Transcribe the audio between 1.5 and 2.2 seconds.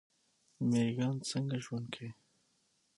ژوند کوي؟